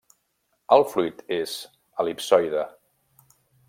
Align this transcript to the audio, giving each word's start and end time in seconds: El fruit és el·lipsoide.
El 0.77 0.85
fruit 0.93 1.21
és 1.37 1.55
el·lipsoide. 2.05 2.69